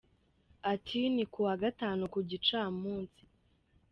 [0.73, 3.21] Ati “Ni kuwa gatanu ku gicamunsi.